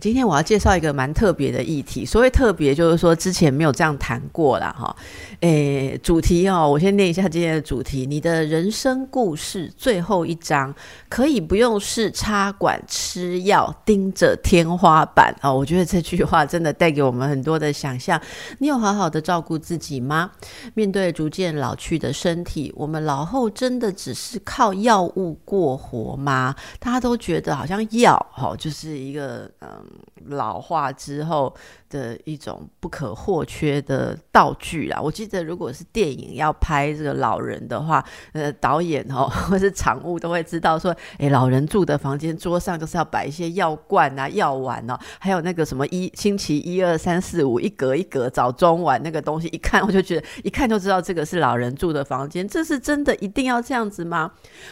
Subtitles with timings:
[0.00, 4.94] 今天我要介绍一个蛮特别的议题，所谓特别就是说之前没有这样谈过了哈。
[5.40, 10.72] 诶，主题哦，我先念一下今天的主题：你的人生故事最后一章
[11.08, 15.52] 可以不用是插管吃药盯着天花板哦。
[15.52, 18.20] 我觉得这句话真的带给我们很多的想象。
[18.58, 20.30] 你有好好的照顾自己吗？
[20.74, 26.54] 面对逐渐老去的身体，我们老后真的只是靠药物过活吗？
[26.78, 29.87] 大家都觉得好像药哈就是一个嗯。
[29.88, 31.54] um, 老化之后
[31.88, 35.00] 的一种不可或缺的道具啦。
[35.00, 52.46] 我记得，如果是电影要拍这个老人的话，呃，导演哦 或是场务都会知道说，哎，老人住的房间桌上就是要摆一些药罐啊、药丸哦，还有那个什么一星期一二三四五一格一格早中晚那个东西，一看我就觉得一看就知道这个是老人住的房间。
[52.46, 54.30] 这是真的一定要这样子吗？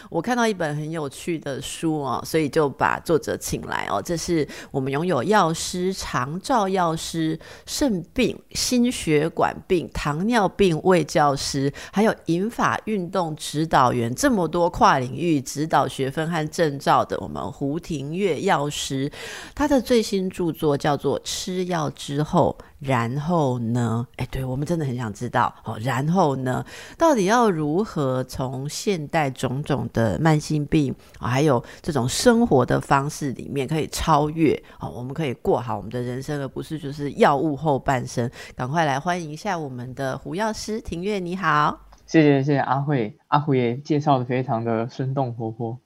[0.09, 5.36] 我看到一本很有趣的书哦，所以就把作者请来哦，这是我们拥有药。
[5.37, 19.11] 药师、常照药师、肾病、心血管病、糖尿病卫教师，还有银法运动指导员，这么多跨领域指导学分和证照的，我们胡庭月药师，
[19.53, 22.57] 他的最新著作叫做《吃药之后》。
[22.79, 24.05] 然后呢？
[24.17, 25.79] 哎，对我们真的很想知道哦。
[25.81, 26.63] 然后呢，
[26.95, 34.87] 到底要如何从现代种种的慢性病啊，还有这种生活的方式里面，可以超越哦？
[34.89, 38.29] 我们可以过好我们的人生，而不是就是药物后半生。
[38.55, 41.79] 赶快来欢迎一下我们的胡药师庭月，你好。
[42.05, 45.77] 谢谢谢谢阿慧，阿慧也介绍的非常的生动活泼。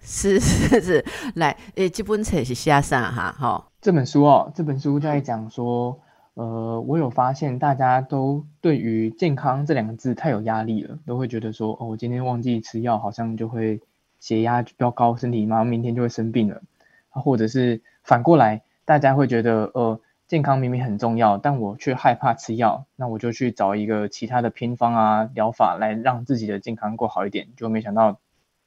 [0.00, 3.36] 是是是，来，诶，这本册是写啥哈？
[3.38, 6.00] 哈，这本书哦，这本书在讲说。
[6.36, 13.80] 呃，我有发现大家都对于健康这两个字太有压力了，都会觉得说，哦，我今天忘记吃药，好像就会
[14.20, 16.60] 血压飙高，身体马上明天就会生病了。
[17.08, 19.98] 啊，或者是反过来，大家会觉得，呃，
[20.28, 28.18] 健康明明很重要，但我却害怕吃药，那我就去找一个其他的偏方啊疗法来让自己的健康过好一点，就没想到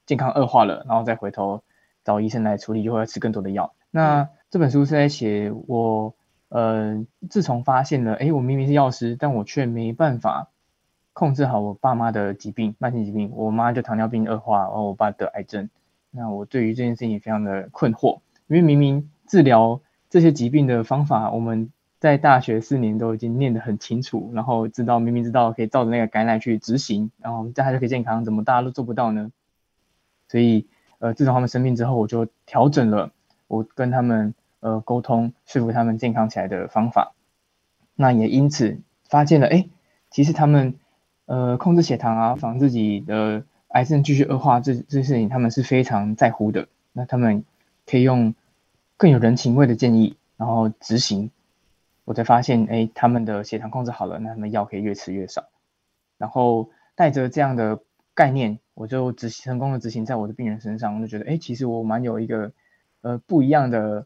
[0.08, 1.62] 健康恶化了，然后再回头
[2.04, 3.74] 找医生来处理，就会吃更多的药。
[3.92, 6.16] 那这本书是在写我。
[6.50, 10.50] 呃，自从发现了，哎，我明明是药师，但我却没办法
[11.14, 13.32] 控制好我爸妈的疾病，慢性疾病。
[13.36, 15.70] 我妈就糖尿病恶化，然后我爸得癌症。
[16.10, 29.32] 那我对于这件事情非常的困惑，因为明明治疗这些疾病的方法，我们在大学四年都已经念得很清楚，然后知道明明知道可以照着那个感染去执行，然后大家就可以健康，怎么大家都做不到呢？
[30.28, 30.68] 所以，
[30.98, 33.12] 呃，自从他们生病之后，我就调整了
[33.46, 34.34] 我跟他们。
[34.62, 37.14] 呃，沟通说服他们健康起来的方法，
[37.96, 39.70] 那也因此发现了，哎，
[40.10, 40.76] 其实他们
[41.28, 46.68] 呃控制血糖啊，防自己的癌症继续恶化，这这事情他们是非常在乎的。
[46.92, 47.46] 那他们
[47.86, 48.36] 可以用
[48.98, 51.32] 更有人情味的建议，然后执行，
[52.04, 55.46] 我才发现，哎，他们的血糖控制好了，那他们药可以越吃越少。
[56.18, 57.80] 然后带着这样的
[58.14, 62.52] 概念，我就执成功的执行在我的病人身上，我就觉得，哎，其实我蛮有一个
[63.00, 64.06] 呃不一样的。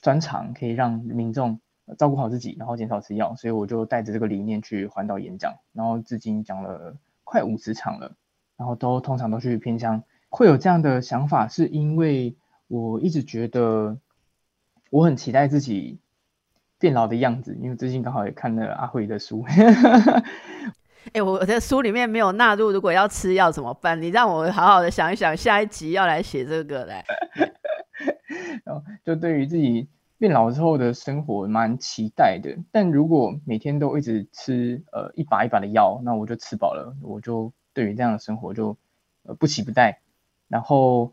[0.00, 1.60] 专长可以让民众
[1.98, 6.94] 照顾好自己，然后减少吃药，所以我就带着这个理念去环岛演讲，然后至今讲了
[7.24, 8.12] 快五十场了，
[8.56, 10.02] 然后都通常都去偏乡。
[10.28, 12.36] 会有这样的想法，是因为
[12.68, 13.98] 我一直觉得
[14.90, 15.98] 我很期待自己
[16.78, 19.44] 变老的样子，因为最近刚好也看了阿慧的书。
[21.12, 24.00] 哎，我的书里面没有纳入，如果要吃药怎么办？
[24.00, 27.04] 你让我好好的想一想，下一集要来写这个来。
[29.10, 29.88] 就对于自己
[30.18, 38.76] 变老之后的生活蛮期待的，但如果每天都一直吃呃一把一把的药，那我就吃饱了，我就对于这样的生活就
[39.24, 40.00] 呃不期不待。
[40.46, 41.12] 然后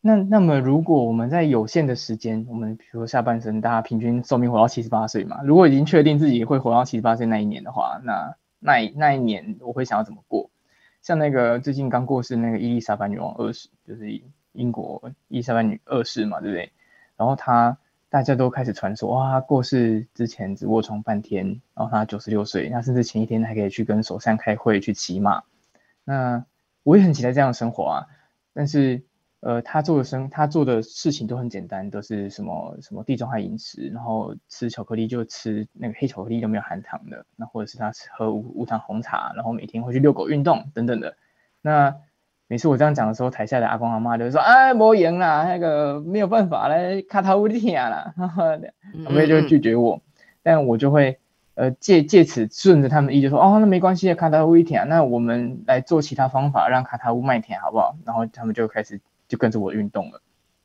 [0.00, 10.48] 那那么如果我们在有限的时间，我们比如说下半生大家平均寿命活到七十八岁嘛，如果已经确定自己会活到七十八岁那一年的话，那那那一年我会想要怎么过？
[11.02, 14.22] 像那个最近刚过世那个伊丽莎白女王二世，就是。
[14.54, 16.70] 英国伊丽莎白女二世嘛，对不对？
[17.16, 17.78] 然后他
[18.08, 25.42] 大家都开始传说，哇，过世之前只卧床半天，然后他九十六岁，那甚至前一天还可以去跟首相开会去骑马。
[26.04, 26.44] 那
[26.82, 28.06] 我也很期待这样的生活啊。
[28.52, 29.02] 但是，
[29.40, 41.16] 呃，他做的生，他做的事情都很简单，都是什么什么地中海饮食，然后吃巧克力就吃那个黑巧克力都没有含糖的，那或者是他喝无无糖红茶，然后每天会去遛狗运动等等的。
[41.60, 41.96] 那
[42.46, 48.14] 每次我这样讲的时候，台下的阿公阿妈就说：“哎，没赢啦，那个没有办法嘞，卡塔乌利亚啦。”
[49.04, 50.00] 他们就拒绝我。
[50.42, 51.18] 但我就会
[51.54, 57.96] 呃借借此顺着他们意，就说哦，那没关系，卡塔乌一甜，那我们来做其他方法让卡塔乌麦甜好不好？
[58.04, 60.20] 然后他们就开始就跟着我运动了。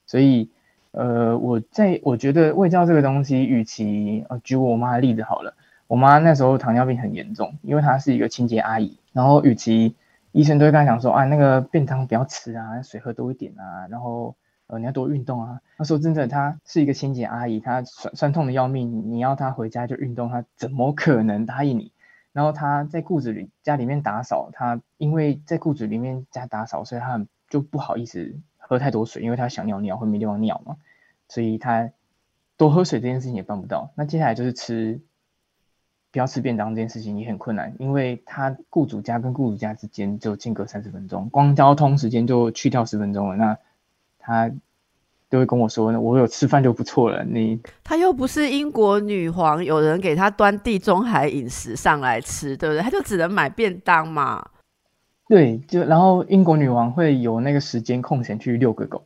[0.06, 0.50] 所以
[0.92, 5.54] 呃，我在我觉得胃教这个东西，与其呃举我妈的例子好了，
[5.88, 9.96] 我妈那时候糖尿病很严重，因为她是一个清洁阿姨，然后与其
[10.32, 14.36] 医生都会跟他讲说啊，那个便当不要吃啊，水喝多一点啊，然后
[14.68, 15.60] 呃你要多运动啊。
[15.78, 21.92] 他说真的，她是一个清洁阿姨，她酸酸痛的要命，你要她回家就运动，她怎么可能答应你？
[22.32, 30.78] 然后她在裤子里家里面打扫，她因为在裤子里面家打扫，所以她就不好意思喝太多水，因为她想尿尿会没地方尿嘛，
[31.28, 31.90] 所以她
[32.56, 33.92] 多喝水这件事情也办不到。
[33.96, 35.02] 那接下来就是吃。
[36.12, 43.36] 不要吃便当这件事情也很困难，因为他雇主家跟雇主家之间就间隔三十分钟，光交通时间就去掉十分钟了。
[43.36, 43.58] 那
[44.18, 44.52] 他
[45.30, 52.82] 都会跟我说：“，我有吃饭就不错了。”你他又不是英国女皇，有人给他端地中海饮食上来吃，对不对？
[52.82, 54.44] 他就只能买便当嘛。
[55.30, 59.06] 对，就然后英国女王会有那个时间空闲去遛个狗。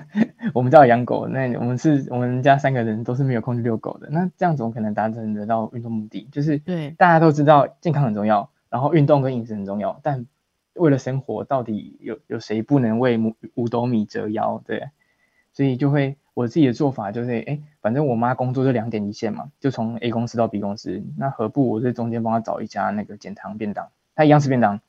[0.52, 4.06] 我们家有养狗，那我们是我们家三个人都是没有空去遛狗的。
[4.10, 6.28] 那这样怎么可能达成得到运动目的？
[6.30, 10.26] 就是对大家都知道健康很重要，然后运动跟饮食很重要，但
[10.74, 14.62] 为了生活，到底有有谁不能为五五斗米折腰？
[14.66, 14.90] 对，
[15.54, 24.82] 所以就会我自己的做法就是，哎，反正我妈工作就两点一线嘛，就从 A 公司到 B 公司，那何不我在中间帮她找一家那个减糖便当，她一样吃便当。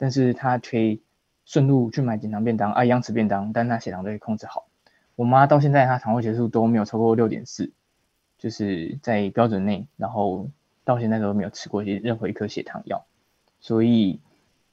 [0.00, 1.02] 但是他可以
[1.44, 4.66] 顺路去买减糖便当啊，一样吃便当，但他血糖都可以控制好。
[5.14, 7.70] 我妈到现在她糖化血素都没有超过六点四，
[8.38, 10.48] 就是在标准内，然后
[10.84, 13.04] 到现在都没有吃过一任何一颗血糖药。
[13.60, 14.20] 所以，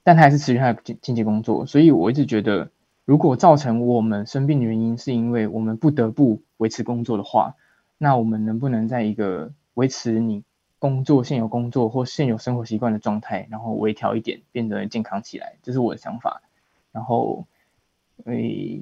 [0.04, 1.66] 但她还是持续她的经经济工作。
[1.66, 2.72] 所以我一直觉得，
[3.04, 7.56] 如果造成我们生病的原因是因为我们不得不维持工作的话，
[7.98, 10.44] 那我们能不能在一个维持你？
[10.80, 16.42] 工作现有工作或现有生活习惯的状态，然后微调一点，变得健康起来，这是我的想法。
[16.92, 17.46] 然后，
[18.26, 18.82] 诶，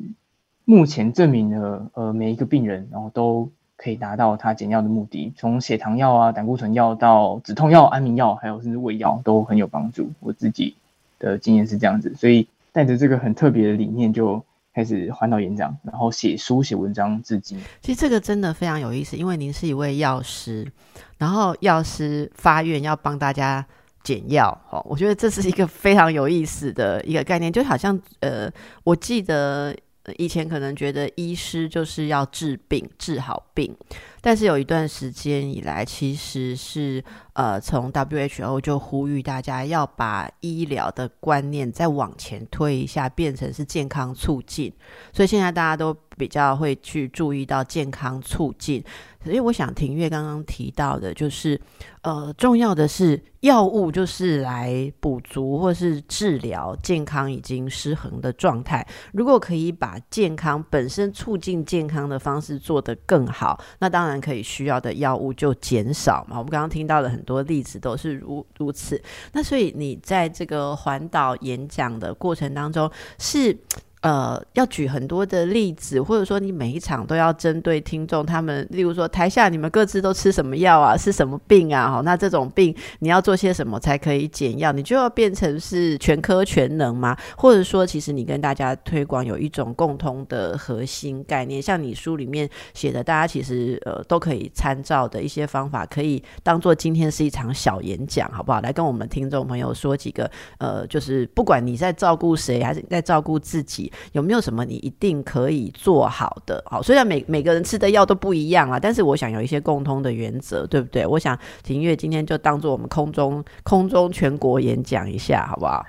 [0.64, 10.12] 目前证明了，呃，每一个病人，然后都可以达到他减药的目的，从血糖药啊、胆固醇药到止痛药、安眠药，还有甚至胃药，都很有帮助。
[10.20, 10.76] 我自己
[11.20, 14.44] 的经验是这样子，所以带着这个很特别的理念，就
[14.74, 17.60] 开始环岛演讲，然后写书、写文章，至今。
[17.82, 20.72] 其实这个真的非常有意思，因为您是一位药师。
[21.18, 23.66] 然后药师发愿要帮大家
[24.04, 28.52] 减药，哦，我觉得这是一个非常有意思的一个概念，就好像呃，
[28.84, 29.76] 我记得
[30.18, 33.76] 以前可能觉得医师就是要治病、治好病，
[34.22, 37.04] 但是有一段时间以来，其实是
[37.34, 44.72] 呃，从 WHO 就呼吁大家要把医疗的观念再往前推一下，变成是健康促进，
[45.12, 48.84] 所以现在大家都比较会去注意到健康促进。
[49.24, 51.60] 所以我想，庭月刚刚提到的，就是，
[52.04, 58.88] 呃，重要的是药物就是来补足或是治疗健康已经失衡的状态。
[59.14, 66.38] 如果可以把健康本身促进健康的方式做得更好，那当然可以需要的药物就减少嘛。
[66.38, 69.02] 我们刚刚听到的很多例子都是如如此。
[69.32, 73.58] 那所以你在这个环岛演讲的过程当中是。
[74.06, 81.90] 呃，要举很多的例子，或者说你每一场都要针对听众，他们例如说台下你们各自都吃什么药啊，是什么病啊？
[81.90, 84.72] 哈，那这种病你要做些什么才可以减药？
[84.72, 87.18] 你就要变成是全科全能吗？
[87.36, 98.62] 或者说，其实你跟大家推广有一种共通的核心概念，像你书里面写的，大家其实呃都可以参照的一些方法，可以当做今天是一场小演讲，好不好？
[98.62, 103.92] 来跟我们听众朋友说几个呃，就是不管你在照顾谁，还是在照顾自己。
[104.12, 106.64] 有没有什么你一定可以做好的？
[106.66, 111.06] 好，虽然每每个人吃的药都不一样啊，但是我想有一些共通的原则，对不对？
[111.06, 115.86] 我想庭月今天就当做我们空中空中全国演讲一下，好不好？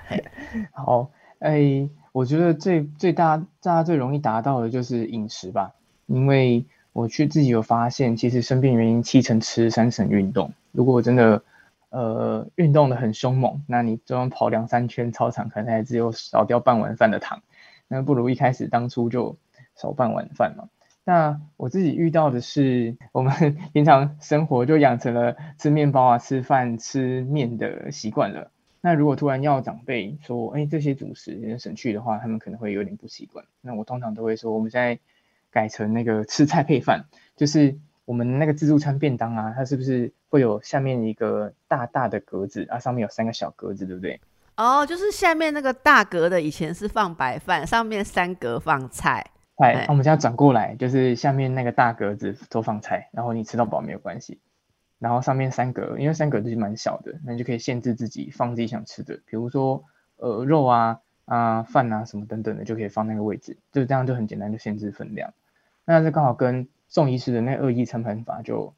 [0.71, 1.09] 好，
[1.39, 5.71] 哎，我觉得最最大大家最容易达到的就是饮食吧，
[6.07, 10.51] 因为我去自己有发现，其实生病原因七成吃，三成运动。
[10.71, 11.43] 如果我真的
[11.89, 17.41] 呃运动的很凶猛，那你就算跑两三圈操场，可能还只有少掉半碗饭的糖。
[17.87, 19.37] 那不如一开始当初就
[19.75, 20.69] 少半碗饭嘛。
[21.03, 28.51] 那我自己遇到的是，我们 平常生活就养成了吃面包啊、吃饭、吃面的习惯了。
[28.81, 33.45] 那如果突然要长辈说，哎，这些主食省去的话，他们可能会有点不习惯。
[33.61, 34.99] 那我通常都会说，我们现在
[35.49, 37.05] 改成那个吃菜配饭，
[37.37, 44.19] 就是我们那个自助餐便当啊，它是不是会有下面一个大大的格子啊，上面有三个小格子，对不对？
[44.57, 49.25] 哦，就是下面那个大格的，以前是放白饭，上面三格放菜。
[49.57, 54.39] 哎，那我们现在转过来，就是下面那个大格子都放菜，然后你吃到饱没有关系。
[54.99, 59.83] 然后上面三格，因为三格就是蛮小的，那你就可以限制自己放自己想吃的，比如说
[60.15, 65.31] 呃肉啊啊饭啊什么等等的，就可以放那个位置，就这样就很简单，就限制分量。
[65.85, 68.73] 那这刚好跟宋医师的那二一餐盘法就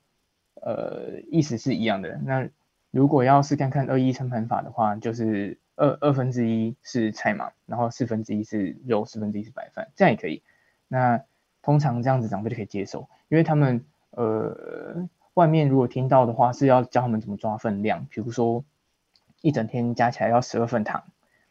[0.55, 2.19] 呃意思是一样的。
[2.25, 2.50] 那
[2.91, 10.43] 如果要是看看二一餐盘法的话，就是二二分之一是菜嘛，然后四分之一是肉，四分之一是白饭，这样也可以。
[10.88, 11.24] 那
[11.62, 15.09] 通常这样子长辈就可以接受，因为他们呃。
[15.36, 18.65] 外面如果听到的话，是要教他们怎么抓分量，比如说
[19.41, 21.05] 一整天加起来要十二份糖，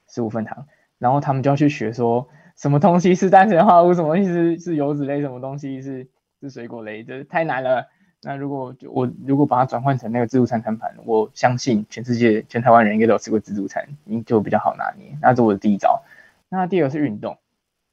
[0.07, 0.67] 十五份糖，
[0.99, 6.07] 然后他们就要去学说什么东西是单纯化合物，什么东西是是油脂类，什么东西是
[6.43, 7.89] 是水果类，这太难了。
[8.23, 13.87] 那如果我如果把它转换成那个自助餐餐盘，我相信全世界全台湾人应该都有吃过自助餐，
[14.27, 15.17] 就比较好拿捏。
[15.23, 16.03] 那是我的第一招。
[16.49, 17.39] 那第二个是运动。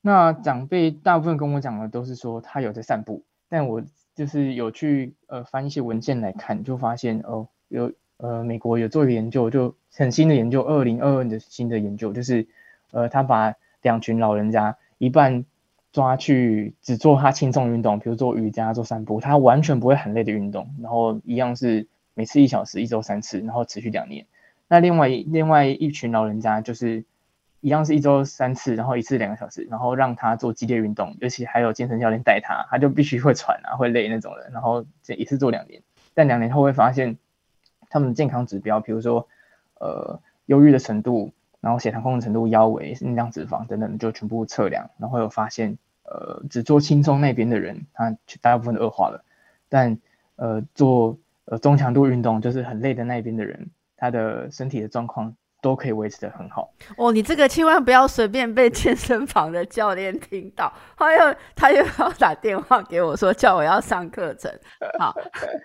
[0.02, 3.84] 那长辈大部分跟我讲的都是说他有在散步，但我。
[4.16, 12.48] 就是有去呃翻一些文件来看，就发现哦有呃美国有做一个研究，就很新的研究，二零二二的新的研究，就是
[12.92, 15.44] 呃他把两群老人家一半
[15.96, 24.26] 抓去只做他轻松运动，比如做瑜伽、做散步，他完全不会很累的运动，然后一样是每次一小时，一周三次，然后持续两年。
[24.68, 27.06] 那另外另外一群老人家就是。
[27.62, 34.52] 一样是一周三次，然后一次两个小时，然后让他做激烈运动，尤其还有健身教练带他，他就必须会喘啊，会累那种人。
[34.54, 35.82] 然后这一次做两年，
[36.14, 37.18] 但两年后会发现
[37.90, 39.28] 他们的健康指标，比如说
[39.80, 49.24] 呃忧郁的程度，然后血糖控制程度、腰围、内脏脂肪等等，就全部测量，然后有发现呃只做轻松那边的人，他大部分都恶化了，
[49.70, 49.98] 但
[50.38, 55.36] 呃做呃中强度运动，就是很累的那边的人，他的身体的状况。
[55.62, 64.52] 都可以维持的很好哦，你这个千万不要随便被健身房的教练听到，他又他又要打电话给我说叫我要上课程。
[65.00, 65.16] 好，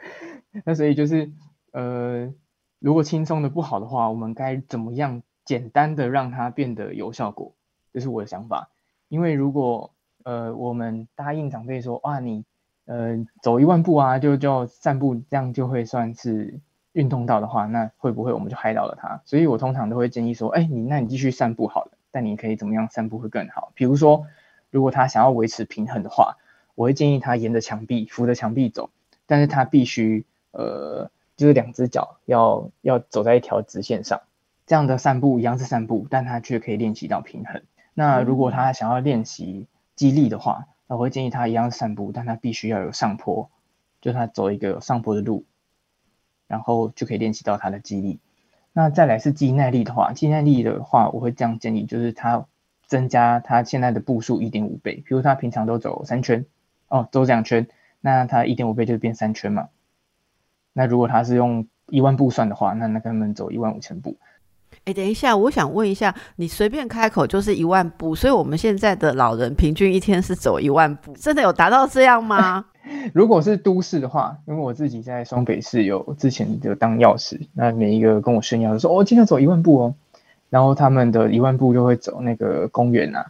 [0.64, 1.30] 那所以就是
[1.72, 2.32] 呃，
[2.78, 7.52] 如果轻松的不好的话，我们该怎么样简单的让它变得有效果？
[7.92, 8.70] 这是我的想法。
[9.08, 9.92] 因为如果
[10.24, 12.44] 呃我们答应长辈说哇你
[12.86, 16.60] 呃走一万步啊就叫散步，这样就会算是。
[16.92, 19.22] 运动到的话，那会不会我们就害到了他？
[19.24, 23.70] 所以我通常都会建议说，哎，你那你继续散步好了，但你可以怎么样散步会更好？
[23.76, 24.26] 比如说，
[24.72, 26.38] 如果他想要维持平衡的话，
[26.74, 28.90] 我会建议他沿着墙壁扶着墙壁走，
[29.26, 34.22] 但是他必须呃，就是两只脚要要走在一条直线上，
[34.66, 37.62] 这样的散步一样是散步，但他却可以练习到平衡。
[37.94, 39.68] 那如果他想要练习
[40.00, 43.50] 肌力的话，那我会建议他一样散步，但他必须要有上坡，
[44.00, 45.44] 就他走一个上坡的路。
[46.46, 48.18] 然后就可以练习到他的肌力。
[48.72, 52.46] 那再来是肌耐力的话，肌耐力的话，我会这样建议，就是他
[52.86, 54.94] 增加他现在的步数一点五倍。
[54.96, 56.46] 比如他平常都走三圈，
[56.88, 57.68] 哦，走两圈，
[58.00, 59.68] 那他一点五倍就变三圈嘛。
[60.72, 64.16] 那如果他是用一万步算的话，那那他们走一万五千步。
[64.86, 72.64] 哎，等一下，我想问一下，你随便开口就是一万步，所以我们现在的老人平均一天是走一万步，真的有达到这样吗？
[73.12, 79.94] 如果是都市的话，因为我自己在双北市有之前就当药师，那每一个跟我炫耀的说，哦，今天走一万步哦，
[80.48, 83.26] 然后他们的一万步就会走那个公园啊，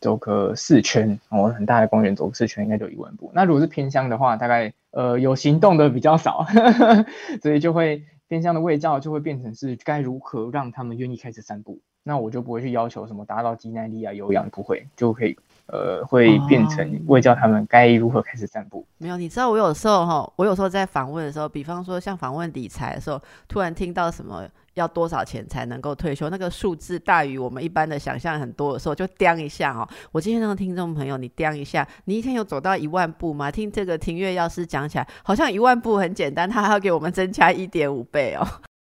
[0.00, 3.30] 走个四圈，哦，很大的公园走四圈应该就一万步。
[3.34, 6.46] 那如果是偏乡的话，大概呃有行动的比较少，
[7.42, 15.36] 所以就会偏乡的味道就会变成是该如何让他们愿意开始散步，那我就不会去要求什么达到肌耐力啊、有氧，不会就可以。
[15.66, 18.86] 呃，会变成会教他们该如何开始散步。
[18.98, 29.88] 没有，你知道我有时候哈，我有时候在访问的时候，比方说像访问理财的时候，突然听到什么要多少钱才能够退休，那个数字大于我们一般的想象很多的时候，就掂一下哦。
[30.12, 33.50] 我今天让听众朋友，你掂一下，你一天有走到一万步吗？
[33.50, 38.46] 听这个庭月药师讲起来，好像一万步很简单，他还要给我们增加一点五倍哦。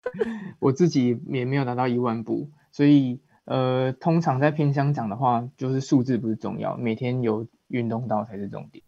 [0.61, 3.21] 我自己也没有达到一万步，所以。
[3.44, 8.82] 呃，通常在偏乡讲的话，就是数字不是重要，每天有运动到才是重点。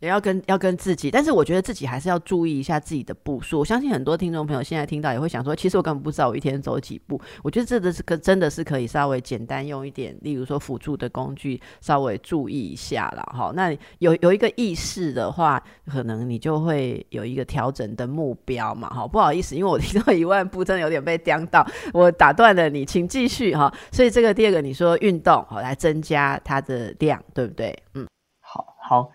[0.00, 3.58] 也要跟要跟自己，但是我觉得自己还是要注意一下自己的步数。
[3.58, 7.20] 我相信很多听众朋友现在听到也会想说，其实我根本不知道我一天走几步。
[7.42, 13.52] 我觉得这个是可真的是可以稍微简单用一点，例如说辅助的工具稍微注意一下了哈。
[13.54, 18.88] 那有有一个意识的话，可能你就会有一个调整的目标嘛。
[18.90, 23.72] 哈，不好意思，因为我听到一万步真的有点被颠到，我打断了你，请继续哈。
[23.90, 27.76] 所以这个第二个你说运动好来增加它的量，对不对？
[27.94, 28.06] 嗯，
[28.40, 29.10] 好好。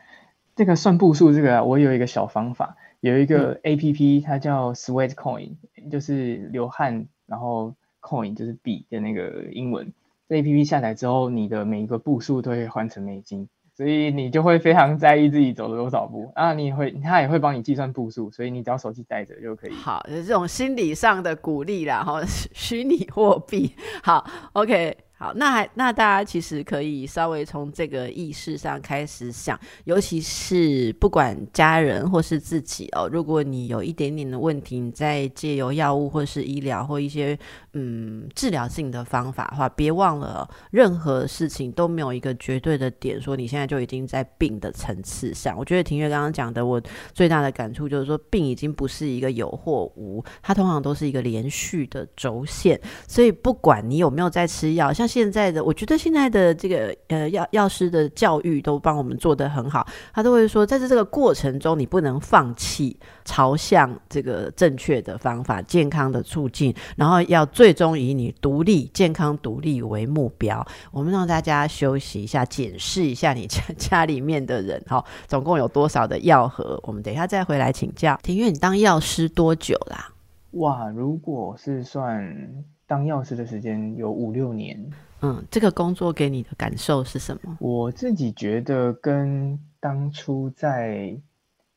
[0.55, 5.55] 这个算步数，这个我有一个小方法，有一个 A P P，它叫 Sweat Coin，
[5.91, 9.91] 就是流汗，然后 Coin 就是币的那个英文。
[10.29, 19.71] 这 A P P 下载之后，你的每一个步数都会换成美金，所以你就会非常在意自己走了多少步啊，你会它也会帮你计算步数，所以你只要手机带着就可以。
[19.71, 23.73] 好，这种心理上的鼓励啦，哈，虚拟货币。
[24.03, 24.97] 好，OK。
[25.15, 37.37] 好，那还那大家其实可以稍微从这个意识上开始想，尤其是不管家人或是自己哦，如果你有一点点的问题，你在借由药物或是医疗或一些
[37.71, 45.57] 嗯治疗性的方法的话，别忘了任何事情都没有一个绝对的点，说你现在就已经在病的层次上。
[45.57, 46.81] 我觉得庭月刚刚讲的，我
[47.13, 52.77] 最大的感触就是说，病已经不是一个有或无，它通常都是一个连续的轴线，
[53.07, 55.02] 所以不管你有没有在吃药，像。
[55.03, 70.65] 那现在的我觉得现在的这个呃药药师的教育都帮我们做得很好，他都会说，在这这个过程中，你不能放弃朝向这个正确的方法、健康的促进，然后要最终以你独立、健康、独立为目标。
[70.89, 76.79] 我们让大家休息一下，检视一下你家 家里面的人哈，总共有多少的药盒？
[76.83, 78.17] 我们等一下再回来请教。
[78.23, 80.13] 庭院，你当药师多久啦？
[80.51, 82.63] 哇，如果是算。
[82.85, 87.57] 当药师的时间有五六年，嗯，这个工作给你的感受是什么？
[87.59, 91.17] 我自己觉得跟当初在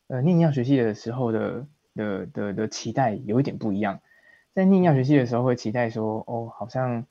[0.08, 4.00] 呃念药学系的时候的的的的期待有一点不一样。
[4.54, 7.04] 在念药学系的时候会期待说，哦，好像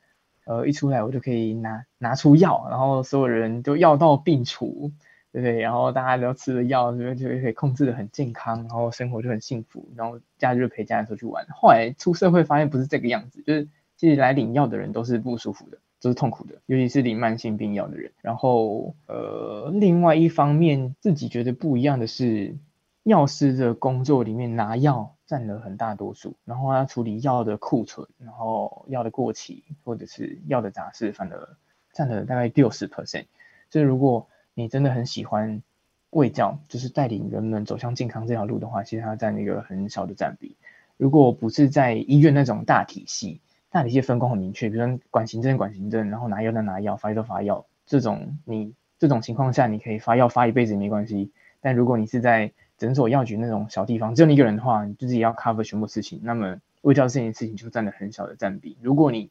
[0.45, 4.91] 呃一出来我就可以拿拿出药，然后所有人都药到病除。
[5.35, 5.59] 对不对？
[5.59, 11.45] 然后大家都吃了药，就就可以控制的很健康，然后生活就很幸福，然后假日陪家人出去玩。
[11.49, 18.11] 后来出社会发现不是这个样子，就是其实来领药的人都是不舒服的，都是痛苦的，尤其是领慢性病药的人。
[18.21, 22.55] 然后呃，另外一方面自己觉得不一样的是，
[23.03, 31.57] 药师的工作里面拿药占了很大多数，然后他处理药的库存，然后药的过期或者是药的杂事，反而
[31.93, 33.25] 占了大概六十 percent。
[33.69, 35.61] 就是如果你真的很喜欢
[36.09, 40.55] 卫教，就是带领人们走向健康这条路的话，其实它占一个很小的占比。
[40.97, 43.41] 如果不是在医院那种大体系，
[43.75, 51.33] 大体系分工很明确，比如说管行政管行政，然后拿药的拿药，发药的发药，这种你这种情况下，你可以发药发一辈子也没关系。
[51.59, 58.77] 但如果你是在诊所药局那种小地方，只有你一个人的话，你就自己要 cover 全部事情，那么卫教这件事情就占了很小的占比。
[58.81, 59.29] 如果你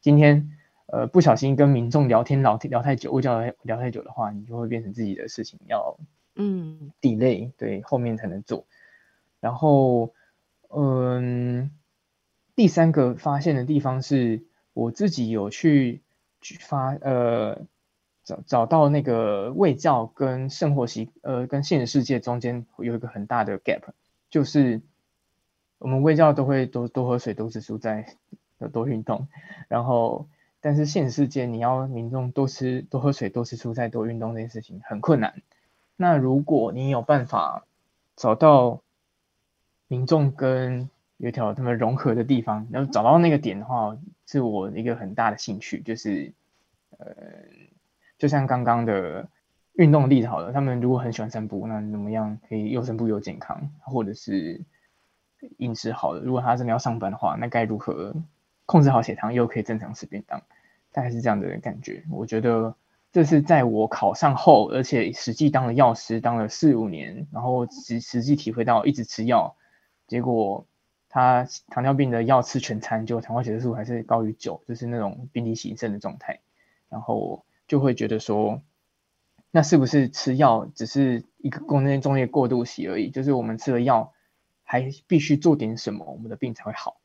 [0.00, 0.50] 今天
[0.86, 5.98] 呃，不小心跟民众聊天聊聊太久，或者聊太久的话，你就会变成自己的事情要
[6.36, 8.64] 嗯 delay，对，后面才能做。
[9.38, 10.14] 然后，
[10.70, 11.70] 嗯，
[12.54, 16.02] 第三个发现的地方是我自己有去
[16.40, 17.62] 去发呃
[18.24, 23.82] 找找到那个卫教跟生活习呃跟现实世界中间有一个很大的 gap，
[24.30, 24.80] 就是
[25.78, 28.16] 我们卫教都会多多喝水，多吃蔬菜，
[28.72, 29.28] 多运动，
[29.68, 30.28] 然后。
[30.64, 35.42] 但是现实世界，你要民众多吃、多喝水、多吃蔬菜、多运动这件事情很困难。
[35.96, 37.66] 那如果你有办法
[38.14, 38.80] 找到
[39.88, 40.88] 民众跟
[41.22, 45.80] 油条他们融合的地方，然后找到那个点的话，是我一个很大的兴趣。
[45.80, 46.34] 就是
[46.98, 47.14] 呃，
[48.18, 49.28] 就像刚刚的
[49.74, 53.70] 运动例子好了，他们如果很喜欢散步，那怎么样可以又散步又健康？
[53.80, 54.60] 或者是
[55.58, 58.14] 饮食好了，如果他真的要上班的话，那该如何？
[58.64, 60.40] 控制好血糖，又可以正常吃便当，
[60.92, 62.02] 大概是这样的感觉。
[62.10, 62.74] 我觉得
[63.12, 69.54] 这是在我考上后，而且实际当了药师，当了四五年，然后实实际体会到一直吃药，
[70.06, 70.64] 结果
[71.14, 76.40] 他糖尿病的药吃全餐，就糖化血色素还是高于九，就是那种病理洗肾的状态。
[76.88, 78.62] 然后就会觉得说，
[79.50, 83.10] 那是不是吃药只是一个功能中的过渡期而已？
[83.10, 84.14] 就是我们吃了药，
[84.62, 86.96] 还必须做点什么，我们的病才会好。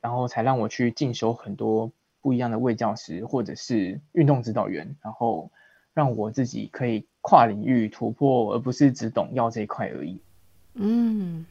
[0.00, 5.52] 然后才让我去进修很多不一样的卫教师或者是运动指导员，然后
[5.92, 10.22] 让我自己可以跨领域突破，而不是只懂药这一块而已。
[10.74, 11.44] 嗯，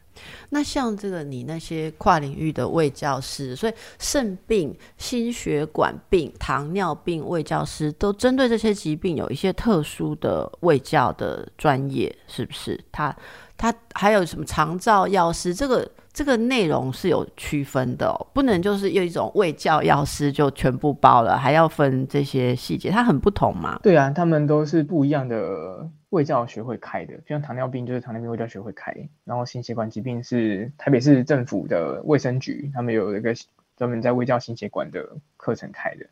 [0.49, 12.79] 那像这个你那些跨领域的卫教师，所以肾病、心血管病、糖尿病卫教师都针对这些疾病有一些特殊的卫教的专业，是不是？
[12.91, 13.15] 他
[13.57, 15.89] 他还有什么肠照药师这个？
[16.11, 23.79] 这个内容是有区分的，不能就是有一种卫教药师就全部包了，还要分这些细节，它很不同嘛？
[23.83, 28.93] 对啊，他们都是不一样的卫教学会开的，就像糖尿病就是糖尿病卫教学会开，
[29.23, 33.33] 然后心血管疾病是台北市政府的卫生局，他们有一个
[33.77, 36.07] 专门在卫教心血管的课程开的。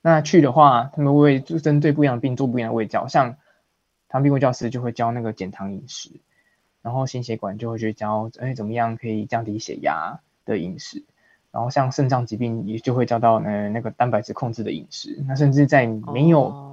[0.00, 3.36] 那去的话，他们会针对不一样的病做不一样的卫教，像
[4.08, 6.10] 糖尿病卫教师就会教那个减糖饮食。
[6.82, 11.04] 然后心血管就会去教，哎，怎么样可以降低血压的饮食？
[11.52, 15.22] 然后像肾脏疾病也就会教到，呃，那个蛋白质控制的饮食。
[15.28, 16.71] 那甚至在没有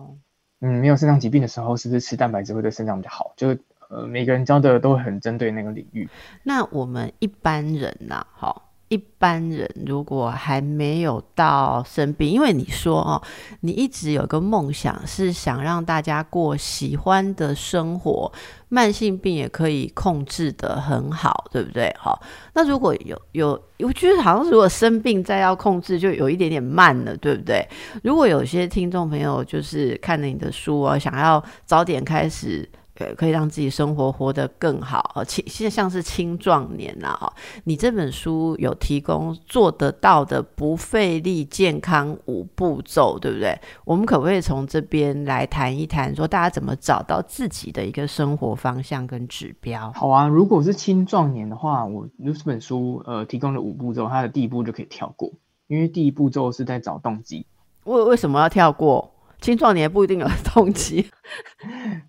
[0.61, 3.33] 嗯，没有肾脏疾病的时候，是不是吃蛋白质会对肾脏比较好？
[3.35, 3.57] 就
[3.89, 6.07] 呃，每个人教的都很针对那个领域。
[6.43, 8.68] 那我们一般人呐，哈。
[8.89, 13.21] 一般人如果还没有到生病，因为你说哦，
[13.61, 18.31] 你一直有个梦想是想让大家过喜欢的生活，
[18.67, 21.95] 慢性病也可以控制的很好，对不对？
[21.99, 22.19] 好，
[22.53, 23.49] 那如果有有，
[23.79, 27.63] 我觉得好像如果生病再要控制，就有一点点慢了，对不对？
[28.03, 32.67] 如果有些听众朋友就是看了你的书哦，想要早点开始。
[32.99, 35.13] 对，可以让自己生活活得更好。
[35.15, 37.33] 哦，青现在像是青壮年呐，哈，
[37.63, 43.57] 你这本书有提供做得到的不费力健康五步骤，对不对？
[43.85, 49.93] 我们可不可以从这边来谈一谈，说大家怎么找到自己的一个生活方向跟指标？
[49.95, 55.31] 好啊，如果是青壮年的话，我这本书呃提供了五步骤，它的第一步就可以跳过，
[55.67, 57.45] 因为第一步骤是在找动机。
[57.85, 59.09] 为为什么要跳过？
[59.41, 61.09] 青壮年不一定有动机，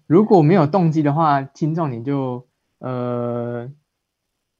[0.07, 2.47] 如果没有动机的话，青壮年就
[2.79, 3.71] 呃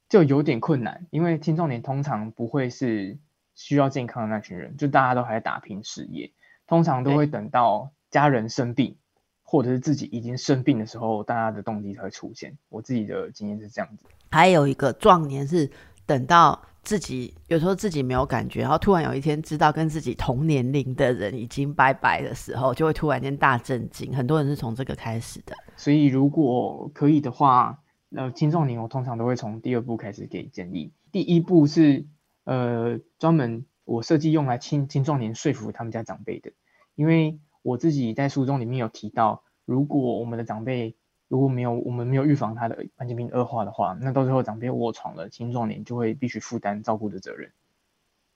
[0.07, 3.17] 就有点困难，因为青壮年通常不会是
[3.55, 6.31] 需要健康的那群人，就大家都还在打拼事业，
[6.65, 8.97] 通常都会等到家人生病，
[9.43, 12.57] 或者是自己已经生病的时候，大家的动机才会出现。
[12.69, 14.05] 我自己的经验是这样子。
[14.31, 15.69] 还有一个壮年是
[16.05, 16.61] 等到。
[16.83, 24.15] 自己有时候自己没有感觉，然后突然有一天知道跟自己同年龄的人已经拜拜的时候，就会突然间大震惊。
[24.15, 25.55] 很多人是从这个开始的。
[25.77, 27.79] 所以如果可以的话，
[28.15, 30.91] 呃，青壮年我通常都会从第二步开始给建议。
[31.11, 32.07] 第一步是
[32.45, 36.51] 呃专门我设计用来青青壮年说服他们家长辈的，
[36.95, 40.95] 因为我自己在书中里面有提到，如果我们的长辈。
[41.31, 47.49] 如果没有我们没有预防他的慢性病恶化的话，那到最后长辈卧床了，青壮年就会必须负担照顾的责任。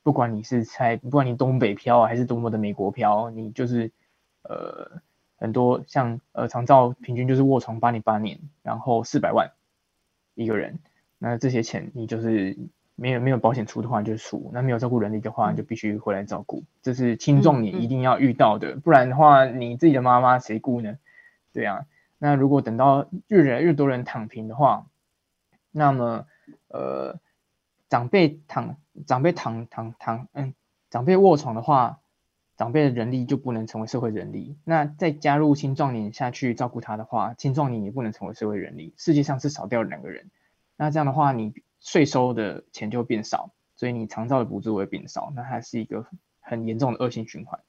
[0.01, 3.91] 不管你是在不管你东北漂还是多么的美国漂，你就是
[4.43, 5.01] 呃
[5.35, 9.51] 很多像呃长照平均就是卧床八年八年，然后四百万
[10.33, 10.79] 一个人，
[11.17, 12.57] 那这些钱你就是
[12.95, 20.97] 没有没有保险出的话就出，那没有照顾能力的话就必须回来照顾，这是青壮年一定要遇到的，不然的话你自己的妈妈谁顾呢？
[21.51, 21.85] 对啊。
[22.25, 24.87] 那如果等到越来越多人躺平的话，
[25.69, 26.25] 那么
[26.69, 27.19] 呃
[27.87, 30.55] 长辈躺长辈躺躺躺嗯
[30.89, 31.99] 长辈卧床的话，
[32.57, 34.57] 长辈的人力就不能成为社会人力。
[34.63, 38.95] 那再加入青壮年下去照顾他的话，青壮年也不能成为社会人力。
[38.97, 40.31] 世界上是少掉了两个人。
[40.77, 46.07] 那这样的话，你税收的钱就会变少，所以你长照的补助会变少，那还是一个
[46.39, 47.59] 很严重的恶性循环。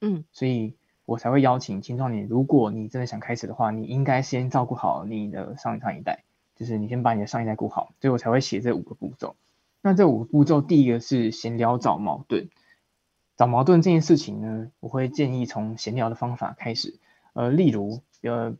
[0.00, 0.74] 嗯，所以。
[1.10, 6.22] 我才会邀请青壮年，如果你真的想开始的话，你应该先照顾好你的上上一代，
[6.54, 9.34] 就是你先把你的上一代顾好，所以我才会写这五个步骤。
[9.82, 12.48] 那这五个步骤，第一个是闲聊找矛盾。
[13.36, 17.00] 找矛盾这件事情呢，我会建议从闲聊的方法开始。
[17.32, 18.54] 呃，例如，呃，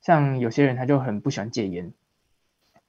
[0.00, 1.92] 像有些人他就很不喜欢戒烟，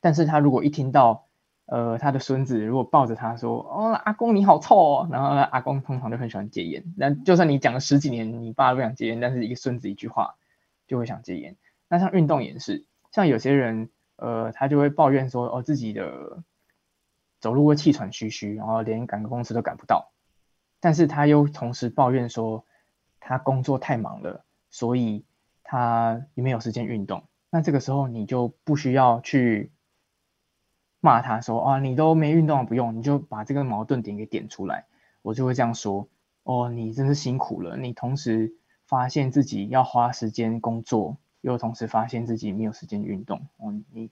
[0.02, 1.28] 但是他如果一听到
[1.66, 6.84] 呃，他的孙子如果抱着他说：“哦，阿公你好臭哦。”然后阿公通常就很喜欢戒烟。
[6.98, 10.36] 那就算你讲了十几年，你爸不想戒烟，但是一个孙子一句话
[10.88, 11.56] 就会想戒烟。
[11.88, 16.44] 那像运动也是，像有些人，呃，他就会抱怨说：“哦，自己的
[17.40, 20.12] 走路会气喘吁吁，然后连赶个公司都赶不到。”
[20.82, 22.66] 但是他又同时抱怨说，
[23.22, 25.24] 他工作太忙了，所以
[25.64, 27.24] 他也没有时间运动。
[27.50, 29.72] 那这个时候你就不需要去。
[31.06, 34.86] 骂他说啊，你都没运动，不用，你就把这个矛盾点给点出来，
[35.22, 36.08] 我就会这样说
[36.44, 38.54] 哦，你真是辛苦了，你同时
[38.86, 44.12] 发现自己要花时间工作，又同时发现自己没有时间运动，哦，你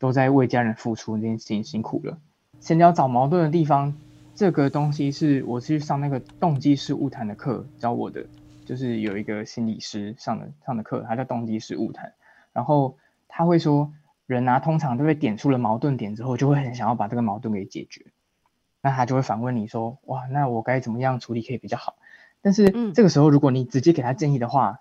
[0.00, 2.18] 都在为家人付出，这件事情辛苦了。
[2.58, 3.94] 先要找矛盾的地方，
[4.34, 8.26] 这个东西是我去上那个动机式物谈的课教我的，
[8.64, 12.12] 就是有一个心理师上的上的课，他叫动机式物谈，
[12.52, 12.96] 然后
[13.28, 13.92] 他会说。
[14.26, 18.06] 人啊，通常都会点出了矛盾点之后，就会很想要把这个矛盾给解决。
[18.80, 21.96] 那他就会反问你说：“哇，那我该怎么样处理可以比较好？”
[22.42, 24.80] 但是这个时候，如果你直接给他建议的话，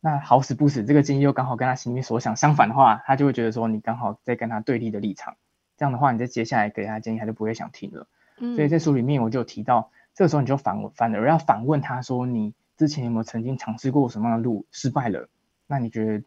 [0.00, 5.36] 那好死不死，这个建议又刚好跟他心里面所想相反的话，他就会觉得说你刚好在跟他对立的立场。
[5.76, 8.06] 这样的话，你在接下来给他建议，他就不会想听了。
[8.38, 15.28] 所以在书里面我就提到，这个时候你就反反而要反问他说：“你之前有没有曾经尝试过什么样的路失败了？
[15.66, 16.24] 那你觉得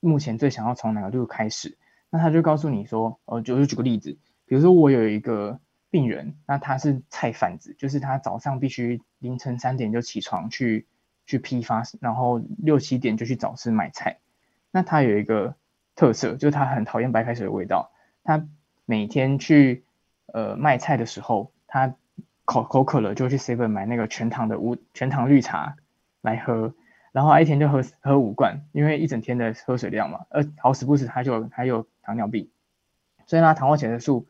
[0.00, 1.78] 目前最想要从哪个路开始？”
[2.10, 10.86] 那他就告诉你说，呃，就就举个例子，比如说我有一个病人，那他是菜贩子，就是他早上必须凌晨三点就起床去
[11.24, 14.18] 去批发，然后六七点就去早市买菜。
[14.72, 15.54] 那他有一个
[15.94, 17.92] 特色，就是他很讨厌白开水的味道。
[18.24, 18.46] 他
[18.86, 19.84] 每天去
[20.26, 21.94] 呃卖菜的时候，他
[22.44, 25.76] 口口渴了就去 seven 买那个全糖的无全糖绿茶
[26.20, 26.74] 来喝。
[27.12, 32.48] 然后他一天就喝喝五罐，因为一整天的喝水量嘛，呃，好死不死他就还有糖尿病，
[33.26, 34.28] 所以呢，糖化血色素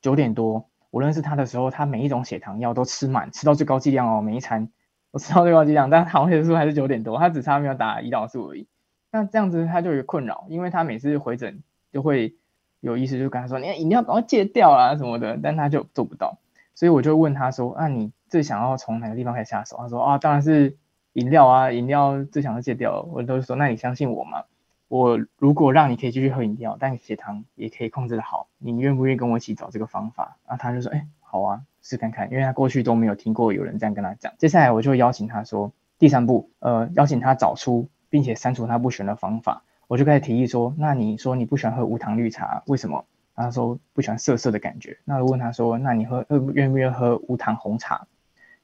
[0.00, 4.70] 九点多，我认识他的时候，他每一种血糖药都吃满，吃到最高剂量哦，每一餐
[5.10, 8.68] 我吃到最高剂量，但糖化血色素还是九点多，他只差没有打胰岛素而已。
[9.10, 12.36] 那这样子他就有困扰，因为他每次回诊就会
[12.78, 16.38] 有意思就跟他说，你饮料赶快戒掉啦什么的，但他就做不到，
[16.76, 19.76] 所以我就问他说，那你最想要从哪个地方开始下手？
[19.78, 20.76] 他说啊，当然是。
[21.14, 24.44] 饮料啊，饮料最想要戒掉，我都是说，那你相信我吗？
[24.88, 30.36] 我如果让你可以继续喝饮料，但血糖也可以控制的好，你愿不愿意跟我一起找这个方法？
[30.46, 34.32] 然后他就说，哎，好啊，试看看，因为他过去都没有听过有人这样跟他讲。
[34.38, 39.64] 接下来我就邀请他说，第三步，呃，邀请他找出并且删除他不喜欢的方法。
[39.88, 43.04] 我就开始提议说，那你说你不喜欢喝无糖绿茶，为什么？
[43.34, 44.98] 他说不喜欢涩涩的感觉。
[45.04, 48.06] 那我问他说，那你喝愿不愿意喝无糖红茶？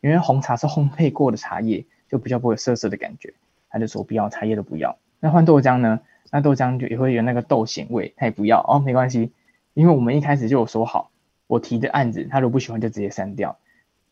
[0.02, 1.86] 因为红茶是烘焙过的茶叶。
[2.08, 3.34] 就比较不会涩涩的感觉，
[3.68, 4.98] 他就说不要茶叶都不要。
[5.20, 6.00] 那换豆浆呢？
[6.30, 9.32] 那豆浆就也会有那个豆咸味，他也不要哦，没关系，
[9.72, 11.10] 因为我们一开始就有说好，
[11.46, 13.58] 我提的案子他如果不喜欢就直接删掉。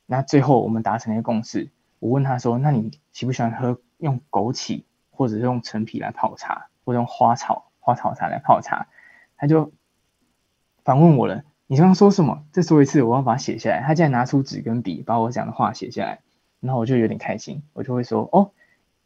[0.06, 8.86] 那最后我们达成了一个共识，我问他说，那你喜不喜欢喝用枸杞或者是用陈皮来泡茶，或者用花草花草茶来泡茶？
[9.36, 9.72] 他就
[10.84, 12.44] 反问我了，你刚刚说什么？
[12.50, 13.82] 再说一次，我要把它写下来。
[13.82, 16.20] 他竟然拿出纸跟笔，把我讲的话写下来。
[16.66, 18.50] 然后我就有点开心，我就会说哦，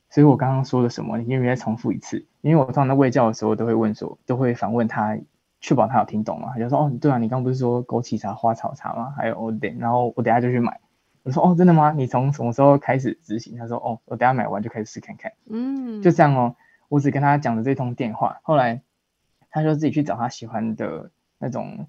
[0.08, 1.18] 所以我刚刚说了什么？
[1.18, 2.26] 你愿不愿意再重复一次？
[2.40, 5.16] 因为我通常在喂教的时候都会问说，都会反问他，
[5.60, 6.50] 确保他有听懂嘛。
[6.54, 9.14] 他就说哦，对啊，你刚不是说枸杞茶、花草茶吗？
[9.16, 10.80] 还有我等，然后我等下就去买。
[11.22, 11.92] 我说哦，真的吗？
[11.92, 13.58] 你从什么时候开始执行？
[13.58, 15.32] 他说哦，我等下买完就开始试看看。
[15.50, 16.56] 嗯，就这样哦。
[16.88, 18.82] 我只跟他讲了这通电话，后来
[19.50, 21.86] 他就自己去找他喜欢的那种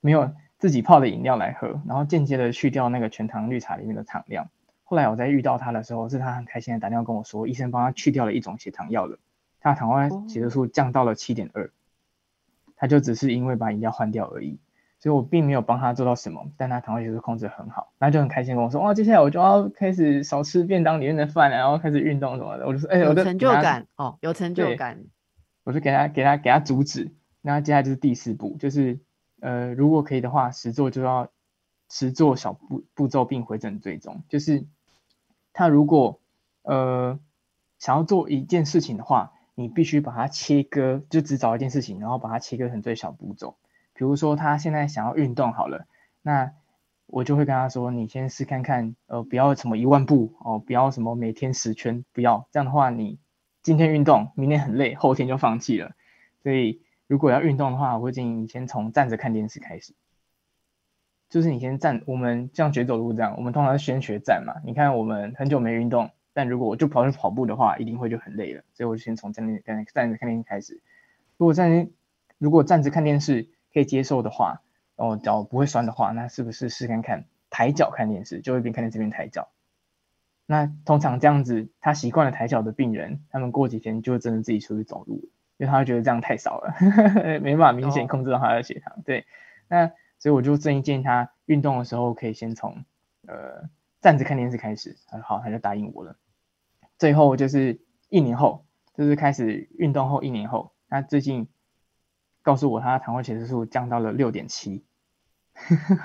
[0.00, 4.48] 没有自己泡的饮料来喝，然后间接的去掉那个全糖绿茶里面的糖量。
[4.92, 9.18] 后来我在遇到他的时候，是他很开心的打电话跟我说，医生帮他去掉了一种血糖药了，
[9.58, 11.70] 他的糖化血色素降到了七点二，
[12.76, 14.58] 他就只是因为把饮料换掉而已，
[14.98, 25.02] 所以我并没有帮他做到什么，但他糖化血色素控制很好，那就很开心跟我说，哇，接下来我就要开始少吃便当里面的饭，然后开始运动什么的，我就说，哎，有成就感哦，有成就感，
[25.64, 29.00] 我就给他给他给他阻止，那接下来就是第四步，就是
[29.40, 31.30] 呃，如果可以的话，实做就要
[31.88, 34.66] 实做小步步骤并回诊追踪，就是。
[35.52, 36.20] 他如果
[36.62, 37.18] 呃
[37.78, 43.56] 想要做一件事情的话，你必须把它切割，就只找一件事情，然后把它切割成最小步骤。
[43.94, 45.86] 比如说他现在想要运动好了，
[46.22, 46.52] 那
[47.06, 53.18] 我就会跟他说：“你先试看看，呃，不要什么一万步哦，不要什么每天十圈，不要这样的话，你
[53.62, 55.92] 今天运动，明天很累，后天就放弃了。
[56.42, 59.94] 所以如果要运动的话，我会建议你先从站着看电视开始。”
[61.32, 64.60] 就是你先站，我们像学走路这样，我们通常是先学站嘛。
[64.66, 68.62] 你看我们很久没运动，但如果我就跑去跑步的话，一定会就很累了。
[68.74, 70.82] 所以我就先从站立站站着看电视开始。
[71.38, 71.88] 如果站
[72.36, 74.60] 如果站着看电视可以接受的话，
[74.94, 79.48] 然后脚不会酸的话，那是不是试看看抬脚看电视，就会边看电视边抬脚？
[80.44, 86.74] 那通常这样子，他习惯了抬脚的病人，他们过几天就真的自己出去走路，因为他会觉得这样太少了，
[87.40, 88.98] 没办法明显控制到他的血糖。
[89.06, 89.24] 对，
[89.68, 89.92] 那。
[90.22, 92.84] 所以我就建议建议他运动的时候可以先从
[93.26, 93.68] 呃
[94.00, 96.16] 站着看电视开始，很好，他就答应我了。
[96.96, 101.48] 最后就是一年后，就是开始运动后一年后，他最近
[102.40, 104.84] 告诉我他的糖化血色素降到了六点七，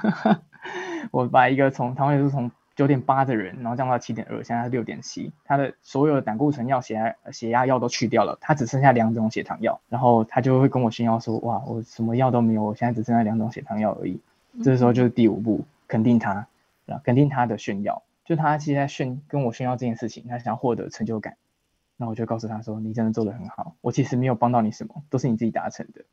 [1.13, 5.33] 我把一个从糖化血色素从九点八的人，然后降到七点二，现在是六点七。
[5.43, 9.81] 他的所有的胆固醇药、血压血压药都去掉了，他只剩下两种血糖药。
[9.89, 14.21] 然后他就会跟我炫耀说：“哇，我什么药都没有，我现在只剩下两种血糖药而已。”
[14.63, 16.47] 这时候就是第五步，肯定他，
[17.03, 18.03] 肯定他的炫耀。
[18.23, 21.35] 就他其实在炫跟我炫耀这件事情，他想要获得成就感。
[21.95, 26.05] 那我就告诉他说：“你真的做的很好，我其实没有帮到你什么，都是你自己达成的。”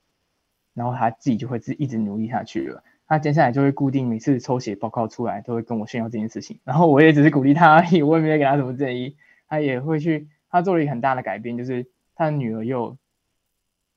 [0.73, 2.83] 然后他自己就会自一直努力下去了。
[3.15, 6.59] 他接下来就会固定每次抽血报告出来，都会跟我炫耀这件事情。
[6.65, 9.17] 然后我也只是鼓励他而已，我也没有给他什么建议。
[9.47, 12.97] 他也会去，他做了一个很大的改变，就是他的女儿又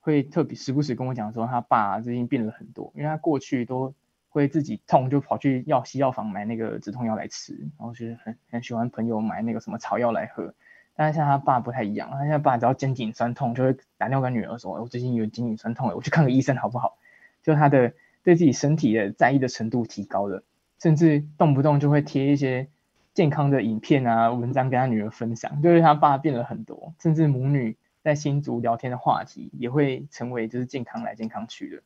[0.01, 2.91] 会特别时不时跟我讲说，他爸最近变了很多。
[2.93, 3.91] 因为他过去都
[4.29, 10.53] 会自己痛就跑去药西药房买那个止痛药来吃，然后就是很很喜欢朋友买那个什么草药来喝。
[10.95, 16.99] 但是像他爸不太一样，他现在爸只要肩颈酸痛，就会打电话跟女儿说：“我最近有肩颈酸痛，我去看个医生好不好？”
[17.41, 17.91] 就他的。
[18.27, 20.43] 对自己身体的在意的程度提高了，
[20.79, 22.67] 甚至动不动就会贴一些
[23.13, 31.81] 健康的影片啊文章跟他女儿分享，就是他爸变了很多，甚至母女在新竹聊天的话题也会成为就是健康来健康去的。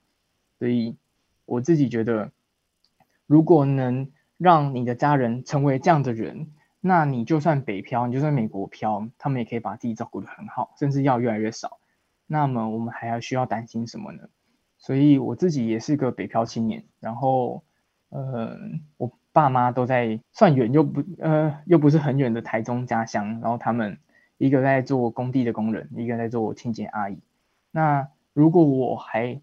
[0.57, 0.97] 所以
[1.45, 2.31] 我自己觉得，
[3.27, 6.47] 如果能让你的家人成为这样的人，
[6.79, 11.77] 那你就算北漂，你就算美国漂，他们也可以把自己照顾得很好，甚至要越来越少。
[12.25, 14.23] 那么我们还要需要担心什么呢？
[14.81, 17.63] 所以我自己也是个北漂青年，然后，
[18.09, 18.57] 呃，
[18.97, 23.99] 我爸妈都在算远又不呃又不是很远的台中家乡，然后他们
[24.39, 27.19] 一个在做工地的工人，一个在做清洁阿姨。
[27.69, 29.39] 那如果我还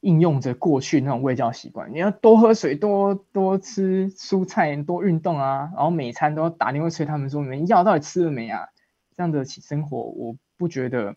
[0.00, 8.68] 应用着过去那种喂教习惯，你要多喝水，多多吃蔬菜，多运动啊，然后每餐都要打电话催他们说你们药到底吃了没啊？
[9.16, 11.16] 这样的生活，我不觉得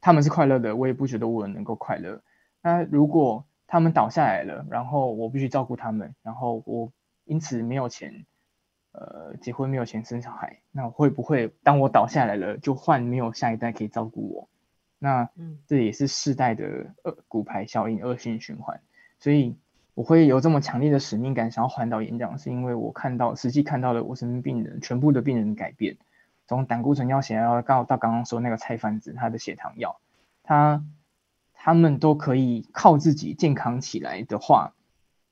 [0.00, 2.20] 他们是快乐的，我也不觉得我能够快乐。
[2.68, 6.92] 那如果他们倒下来了，然后我必须照顾他们，然后我
[7.24, 8.26] 因此没有钱，
[8.92, 14.48] 呃，结婚没有钱生小孩，那会不会当我倒下来了，就换没有下一代可以照顾我？
[14.98, 15.30] 那
[15.66, 18.82] 这也是世代的恶骨牌效应，恶性循环。
[19.18, 19.56] 所以
[19.94, 25.96] 我会有这么强烈的使命感，想要环岛演讲，是因为我看到实际看到了我身边病人全部的病人改变，
[26.46, 29.98] 从胆固醇药血药到到刚刚说那个菜贩子他的血糖药，
[30.42, 30.84] 他。
[31.60, 34.72] 他们都可以靠自己健康起来的话，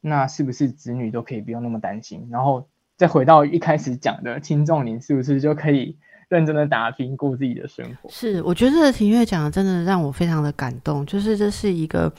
[0.01, 2.29] 那是不是子女都可以不用那么担心？
[2.31, 5.97] 然后再回到一开始讲的青壮年，是不是就可以？
[6.29, 8.11] 认真的打拼，过自己的生活。
[8.11, 11.07] 是，我觉得庭月讲的真的让我非常的感动。
[11.07, 12.13] 就是这是一个，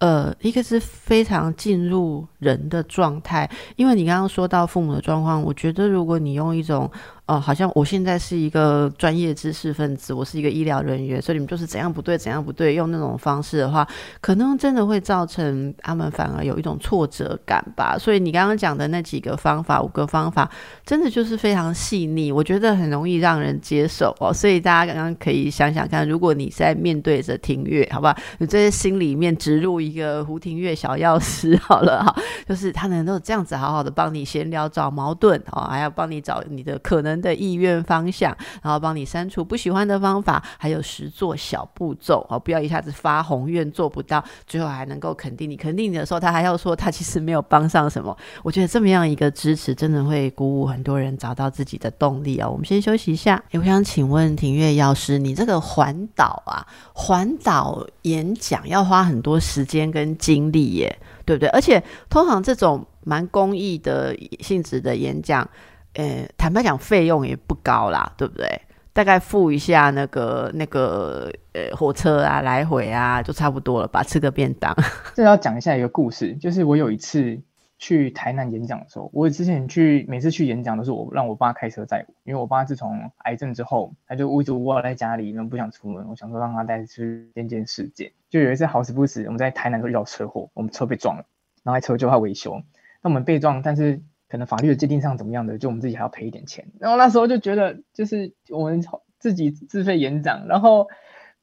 [0.00, 3.50] 呃，一个是非常进入人的状态。
[3.76, 6.90] 因为你刚刚说到父母的状况，我觉得如果你用一种，
[7.26, 13.86] 哦，好像我现在是一个专业知识分子，我是一个医疗人员，所以你们就是怎样不对，怎样不对，用那种方式的话，
[14.20, 17.96] 可能真的会造成他们反而有一种挫折感吧。
[17.98, 20.50] 所以你刚刚讲的那几个方法，五个方法，
[20.84, 23.54] 真的就是非常细腻，我觉得很容易让人。
[23.64, 28.14] 接受哦，所以大家刚刚可以想想看，如果你在面对着庭月，好不好？
[28.38, 32.14] 你在心里面植入一个胡庭月小药师，好了哈，
[32.46, 48.16] 就是他能够这样子好好的帮你闲聊找矛盾哦，还要帮你找你的可能的意愿方向，然后帮你删除不喜欢的方法，还有十做小步骤哦，不要一下子发宏愿做不到，最后还能够肯定你，肯定你的时候，他还要说他其实没有帮上什么。
[48.42, 52.48] 我觉得这么样一个支持，真的会鼓舞很多人找到自己的动力啊。
[52.48, 53.42] 我们先休息一下。
[53.52, 61.48] 我想请问庭月药师，你这个环岛啊，环岛演讲要花很多时间跟精力耶，对不对？
[61.48, 65.48] 而且通常这种蛮公益的性质的演讲，
[65.94, 68.60] 呃，坦白讲费用也不高啦，对不对？
[68.92, 74.74] 大概付一下那个那个呃火车啊来回啊，就差不多了吧，吃个便当。
[75.14, 77.40] 这要讲一下一个故事，就是我有一次。
[77.76, 86.06] 去台南演讲的时候，我之前去每次去演讲都是我让我爸开车载我，因为我爸自从癌症之后，他就一直窝在家里，然不想出门。
[86.08, 88.10] 我想说让他带去见见世界。
[88.30, 91.24] 就有一次好死不死，我们在台南都遇到车祸，我们车被撞了，
[91.62, 92.62] 然后车就要维修。
[93.02, 94.00] 那我们被撞，但是
[94.34, 96.66] 可能法律的界定上怎么样的，就我们自己还要赔一点钱。
[96.80, 98.84] 然后那时候就觉得，就是我们
[99.20, 100.88] 自己自费演讲，然后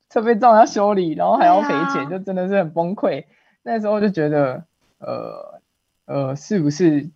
[0.10, 3.24] 车被撞要修理，然后还要赔钱，就真的是很崩溃。
[3.64, 4.66] 那时候就觉得，
[4.98, 5.62] 呃。
[6.06, 7.10] 呃，是不是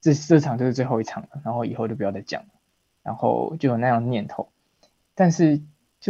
[0.00, 1.28] 这这场就是最后一场了？
[1.44, 2.48] 然后以后就不要再讲了，
[3.04, 4.48] 然后就有那样念头，
[5.14, 5.60] 但是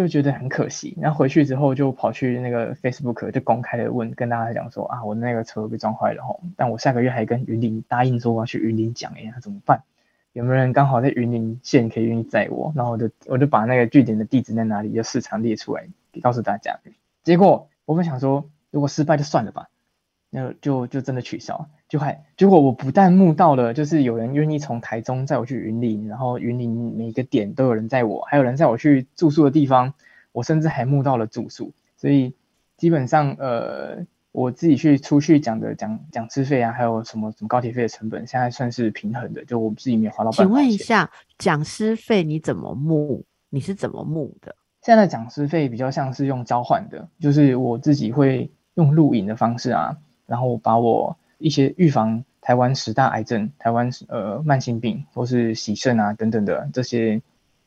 [0.02, 0.96] 就觉得很可惜。
[1.00, 9.82] 然后回去之后就跑去那个 Facebook 就公开的问，跟大家讲说啊，我那个车被撞坏了吼，但我下个月还跟云林答应说我要去云林讲，哎，那怎么办？
[10.32, 12.72] 有没有人刚好在云林县可以愿意载我？
[12.76, 15.86] 然后我就我就把那个据点的地址在哪里，就市场列出来，
[16.22, 16.78] 告诉大家。
[17.22, 19.68] 结果我们想说，如果失败就算了吧。
[20.28, 29.94] 那就就真的取消，就还结果我不但募到了，就是有人愿意从台中载我去云林，然后云林每个点都有人载我，还有人载我去住宿的地方，
[30.32, 32.34] 我甚至还募到了住宿，所以
[32.76, 40.46] 基本上呃我自己去出去讲的讲讲师费啊，还有什么什么高铁费的成本，现在算是平衡的，就我自己没有花到半。
[40.46, 43.24] 请问一下，讲师费你怎么募？
[43.48, 44.54] 你是怎么募的？
[44.82, 49.96] 现在讲师费比较像是用交换的，就是我自己会用录影的方式啊。
[50.26, 57.20] 然后把我一些预防台湾十大癌症、台湾呃慢性病或是洗肾啊等等的这些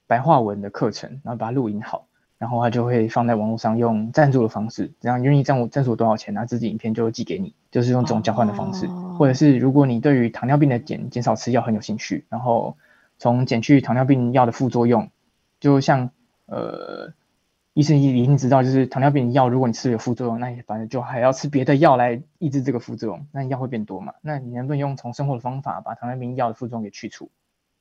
[0.07, 8.87] 白话文的课程，然后把它录音好，然后他就会放在网络上用赞助的方式，这样愿意赞助赞助多少钱，那自己影片就寄给你，就是用这种交换的方式。
[9.17, 12.75] 或者是如果你对于糖尿病的减减少吃药很有兴趣，然后
[13.17, 15.09] 从减去糖尿病药的副作用，
[15.59, 16.09] 就像
[16.45, 17.13] 呃。
[17.73, 24.13] 医生已经知道，就是糖尿病药，如果你吃有副作用，那你反正就还要吃别的药来抑制这个副作用，那药会变多嘛？
[24.21, 27.29] 那你能不能用从生活的方法把糖尿病药的副作用给去除，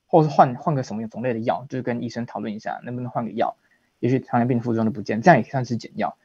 [0.06, 3.56] 或是换换个什么种类的药，就是跟医生讨论一下，能不能换个药，
[3.98, 6.16] 也许糖尿病副作用都不见，这样也算是减药。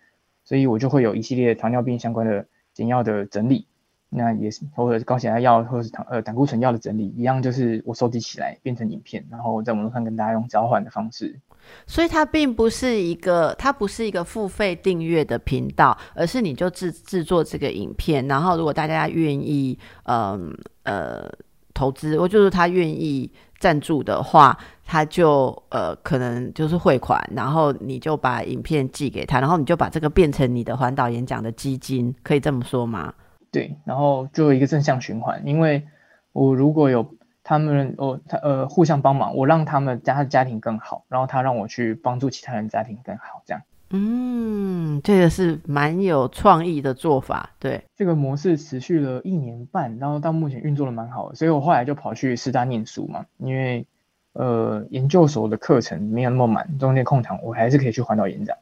[0.44, 3.66] 所以我就会有一系列糖尿病相关的减药的整理，
[4.10, 11.40] 那也是或者高血压药或者是糖呃胆固醇药的整理，一样就是我收集起来变成影片，然后在网络上跟大家用交换的方式。
[11.86, 21.30] 所以它并不是一个，它不是一个付费订阅的频道，而是你就制制作这个影片，然后如果大家愿意，嗯呃
[21.74, 24.56] 投资，或就是他愿意赞助的话，
[24.86, 33.14] 他就呃可能就是汇款，然后你就把影片寄给他，然后你就把这个变成你的环岛演讲的基金，可以这么说吗？
[33.52, 35.84] 对，然后就一个正向循环，因为
[36.32, 37.04] 我如果有
[37.44, 43.62] 他们，哦，他呃互相帮忙，我让他们家家庭更好，然后他让我去帮助其他人家庭更好，这样。
[43.90, 47.52] 嗯，这个是蛮有创意的做法。
[47.60, 53.86] 对，这个模式持续了一年半，然后到目前运作的蛮好的，所以我后来就跑去师大念书嘛，因为
[54.34, 58.58] 呃研究所的课程没有那么满，中间空堂我还是可以去环岛演讲，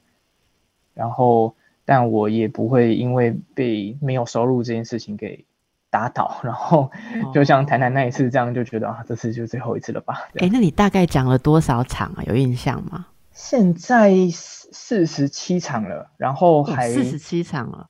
[0.94, 1.56] 然后。
[1.84, 5.44] 但我也不会因为被没有收入这件事情给
[5.92, 6.90] 打倒，然后
[7.34, 10.28] 就像台南那一次这样，就觉得啊，这次就最后一次了吧？
[10.40, 12.24] 哎，那你大概讲了多少场啊？
[12.26, 13.06] 有印象吗？
[13.34, 17.90] 现在四十七场了，然后还四十七场了。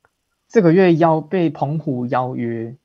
[0.50, 2.76] 这个月邀被澎湖邀约，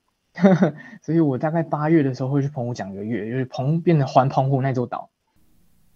[1.02, 5.10] 所以我大概八月的时候会去澎湖讲一个月，就是澎变成环澎湖那座岛。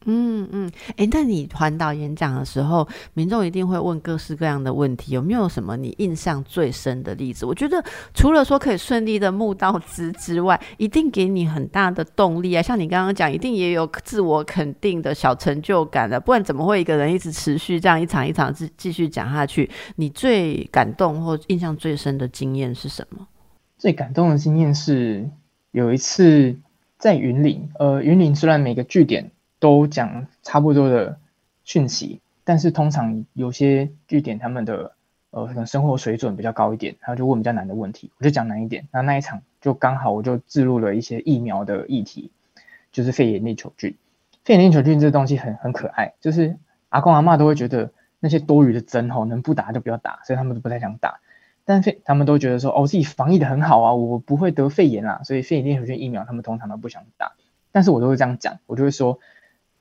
[0.07, 7.45] 嗯嗯，哎，那你环岛演讲的时候，民众一定会问各式各样的问题，有没有什么你印象最深的例子？
[7.45, 7.85] 我觉得
[8.15, 12.63] 除了说可以顺利的募到资之外，一定给你很大的动力啊！
[12.63, 19.69] 像你刚刚讲，一定也有自我肯定的小成就感的，不然怎么会一个人一直持续这样一场一场继继续讲下去？
[19.97, 23.29] 你最感动或印象最深的经验是什么？
[23.77, 25.29] 最感动的经验是
[25.73, 26.59] 有一次
[26.99, 29.31] 在云林，呃，云林虽然每个据点。
[29.61, 31.19] 都讲差不多的
[31.65, 34.95] 讯息，但是通常有些据点他们的
[35.31, 38.89] 呃可能生活水准比较高一点，他就问比较难的问题，我就讲难一点。
[38.91, 42.33] 那那一场就刚好我就置入了一些疫苗的议题，
[42.91, 43.95] 就是肺炎链球菌。
[44.45, 46.57] 肺炎链球菌这东西很很可爱，就是
[46.89, 51.21] 阿公阿妈都会觉得那些多余的针吼能不打就不要打，所以他们都不太想打。
[51.67, 57.33] 但肺他们都觉得说哦自己防疫的很好啊，我不会得肺炎啊，所以肺炎链球菌疫苗他们通常都不想打。
[57.71, 59.19] 但是我都会这样讲，我就会说。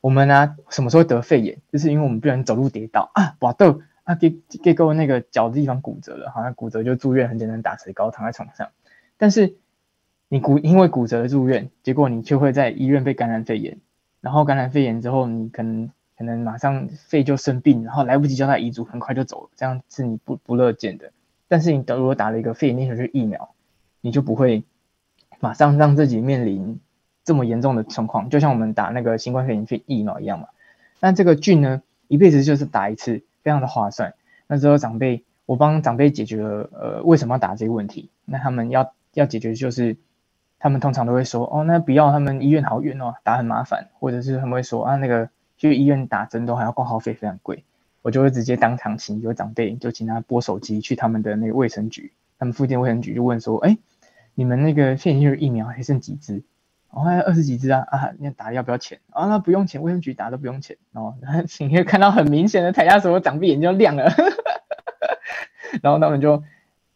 [0.01, 1.57] 我们呢，什么时候得肺炎？
[1.71, 4.29] 就是因为我们不能走路跌倒啊，哇豆啊，给
[4.63, 8.69] 给够那个脚的地方骨折了，好像骨折就住院，很简单，打石膏，躺在床上。
[9.17, 9.55] 但是
[10.29, 13.77] 你骨因为骨折住院，结果你就会在医院被感染肺炎，
[14.21, 21.11] 然后感染肺炎之后，你可能可能马上肺就生病，然后来不及交代遗嘱，很快就走了，这样是你不不乐见的。
[21.49, 23.49] 但是你如果打了一个肺炎链球菌疫苗，
[23.99, 24.63] 你就不会
[25.41, 26.79] 马上让自己面临。
[27.29, 30.47] 这么严重的情况，就像我们打那个新冠肺炎疫苗一样嘛。
[30.99, 34.15] 那这个菌呢，一辈子就是打一次，非常的划算。
[34.47, 38.09] 那时候长辈，我帮长辈解决了，呃，为什么要打这个问题？
[38.25, 39.95] 那他们要要解决就是，
[40.57, 47.63] 他们通常都会说，哦，那不要，他们医院好远哦，打很麻烦，或者是他们会说，啊，那个去医院打针都还要挂号费，非常贵。
[48.01, 53.77] 我就会直接当场请一个长辈，就请他拨手机去他们的那个卫生局，他们附近卫生局就问说，哎，
[54.33, 56.41] 你们那个肺炎疫苗还剩几支？
[56.91, 58.11] 我，还有二十几只啊啊！
[58.19, 59.27] 那打要不要钱啊？
[59.27, 61.15] 那不用钱，卫生局打都不用钱哦。
[61.21, 64.11] 然后你会看到很明显的台下所有长辈眼睛亮了，
[65.81, 66.43] 然后他们就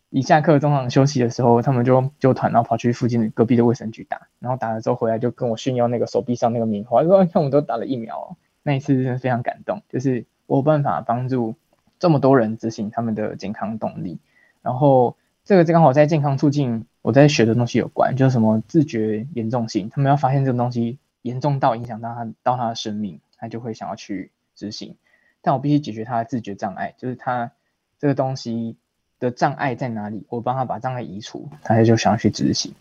[0.09, 8.37] 一下课中场休息的时候，他们就就团，然后跑去附近的隔壁的卫生局打，然后打了之后回来就跟我炫耀那个手臂上那个棉花，说看我们都打了疫苗。
[8.65, 11.55] 那一次真的非常感动，就是我有办法帮助
[11.99, 14.19] 这么多人执行他们的健康动力，
[14.61, 16.85] 然后这个刚好在健康促进。
[17.01, 24.95] 我在学的东西有关，就是什么自觉严重性，他们要发现这个东西严重到影响到他到他的生命，他就会想要去执行。
[25.41, 27.51] 但我必须解决他的自觉障碍，就是他
[27.99, 28.77] 这个东西
[29.19, 32.73] 的障碍在哪里，我帮他把障碍移除，他就想要去执行。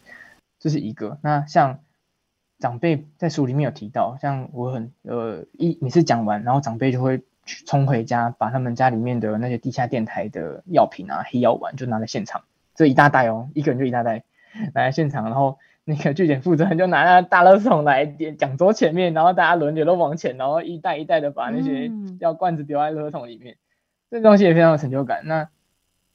[0.60, 1.18] 这是一个。
[1.20, 1.80] 那像
[2.60, 12.44] 长辈在书里面有提到，像我很呃一每次讲完，然后长辈就会去冲回家，把他们家里面的那些地下电台的药品啊、黑药丸就拿在现场。
[12.74, 14.24] 这一大袋哦，一个人就一大袋，
[14.74, 23.56] 拿来现场，然后那个据点负责人就拿那大垃圾桶来点讲桌前面，然后大家轮流都往前，然后一袋一袋的把那些药罐子丢在垃圾桶里面，
[24.10, 25.22] 这东西也非常有成就感。
[25.24, 25.48] 那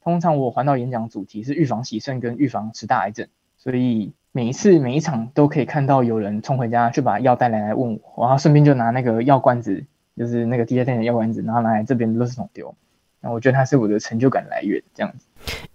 [0.02, 3.28] 通常我环岛演讲主题是预防洗肾跟预防十大癌症，
[3.58, 9.86] 所以每一次每一场都可以看到有人冲回家去把药带来来问我，然后顺便就拿那个药罐子，
[10.16, 12.74] 就是那个地下店的药罐子，然后拿来这边垃圾桶丢。
[13.28, 15.28] 那我觉得它是我的成就感来源，这样子。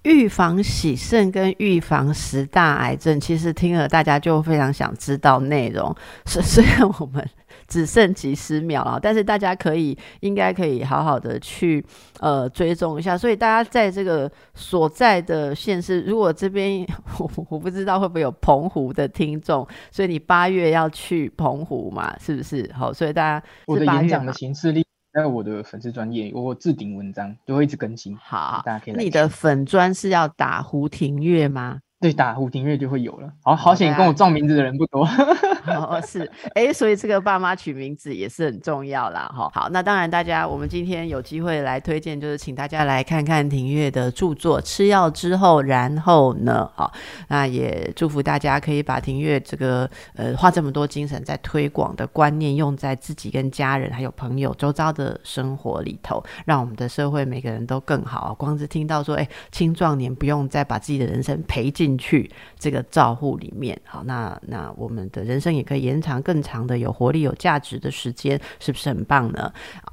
[0.04, 5.94] 预防喜肾跟预防十大癌症，其实听了大家就非常想知道内容。
[6.24, 7.24] 虽虽然我们
[7.68, 11.84] 只剩几十秒了，但是大家可以应该可以好好的去
[12.20, 13.16] 呃追踪一下。
[13.18, 16.84] 所以大家在这个所在的县市，如果这边
[17.20, 22.16] 我我不知道会不会有澎湖的听众，所以你八月要去澎湖嘛？
[22.18, 22.70] 是不是？
[22.72, 24.82] 好，所以大家我的演讲的形式力。
[25.12, 28.16] 在我的粉丝专业，我置顶文章都会一直更新。
[28.16, 28.94] 好，大家可以。
[28.94, 31.80] 你的粉专是要打胡庭月吗？
[32.02, 33.32] 对，打胡庭月就会有了。
[33.44, 35.08] 好好险，跟我撞名字的人不多。
[35.64, 39.48] 哦，是，哎，所以这个爸妈取名字也是很重要啦，哈。
[39.54, 46.68] 好，那当然，大家我们今天有机会来推荐，就是请大家来看看庭月的著作《吃药之后，然后呢》。
[46.76, 46.92] 好，
[47.28, 58.34] 那也祝福大家可以把庭月这个呃花这么多精神在推广的观念，用在自己跟家人还有朋友周遭的生活里头，让我们的社会每个人都更好。
[58.36, 62.02] 光是听到说，哎，青壮年不用再把自己的人生赔进。
[62.02, 62.28] 去
[62.58, 69.52] 这个照护里面，好，那那我们的人生也可以延长更长的有活力、有价值的时间，是不是很棒呢？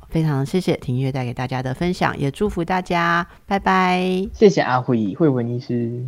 [0.09, 4.27] 非常谢谢婷月带给大家的分享，也祝福大家，拜拜。
[4.33, 6.03] 谢谢阿慧慧文医师。